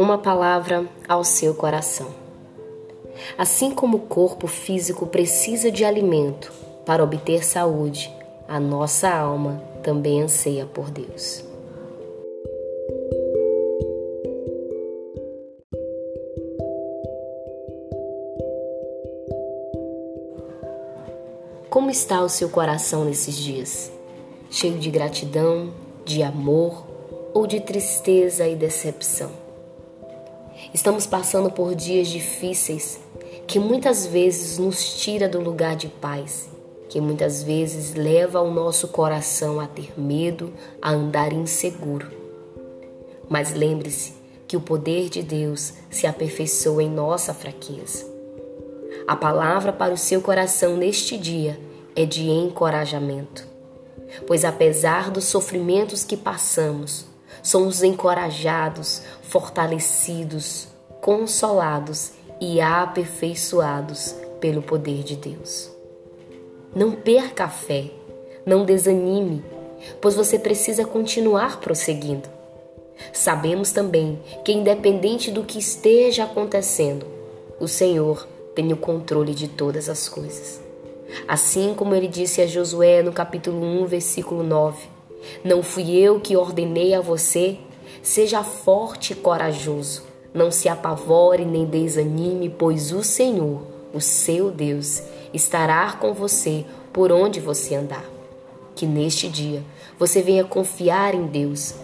[0.00, 2.06] Uma palavra ao seu coração.
[3.36, 6.50] Assim como o corpo físico precisa de alimento
[6.86, 8.10] para obter saúde,
[8.48, 11.44] a nossa alma também anseia por Deus.
[21.68, 23.92] Como está o seu coração nesses dias?
[24.50, 25.74] Cheio de gratidão,
[26.06, 26.86] de amor
[27.34, 29.49] ou de tristeza e decepção?
[30.72, 33.00] Estamos passando por dias difíceis
[33.46, 36.48] que muitas vezes nos tira do lugar de paz,
[36.88, 42.10] que muitas vezes leva o nosso coração a ter medo, a andar inseguro.
[43.28, 44.14] Mas lembre-se
[44.46, 48.04] que o poder de Deus se aperfeiçoa em nossa fraqueza.
[49.06, 51.58] A palavra para o seu coração neste dia
[51.96, 53.46] é de encorajamento,
[54.26, 57.09] pois apesar dos sofrimentos que passamos,
[57.42, 60.68] somos encorajados, fortalecidos,
[61.00, 65.70] consolados e aperfeiçoados pelo poder de Deus.
[66.74, 67.90] Não perca a fé,
[68.46, 69.44] não desanime,
[70.00, 72.28] pois você precisa continuar prosseguindo.
[73.12, 77.06] Sabemos também que, independente do que esteja acontecendo,
[77.58, 80.60] o Senhor tem o controle de todas as coisas.
[81.26, 84.88] Assim como ele disse a Josué no capítulo 1, versículo 9:
[85.44, 87.58] Não fui eu que ordenei a você,
[88.02, 95.02] seja forte e corajoso, não se apavore nem desanime, pois o Senhor, o seu Deus,
[95.32, 98.04] estará com você por onde você andar.
[98.74, 99.62] Que neste dia
[99.98, 101.74] você venha confiar em Deus.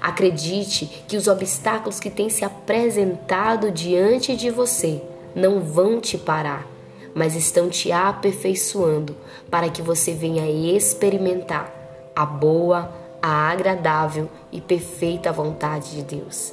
[0.00, 5.02] Acredite que os obstáculos que têm se apresentado diante de você
[5.34, 6.74] não vão te parar
[7.14, 9.16] mas estão te aperfeiçoando
[9.50, 11.83] para que você venha experimentar
[12.14, 16.52] a boa, a agradável e perfeita vontade de Deus.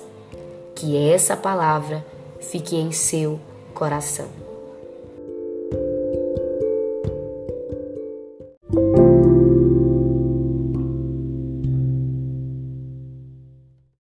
[0.76, 2.06] Que essa palavra
[2.40, 3.40] fique em seu
[3.74, 4.41] coração.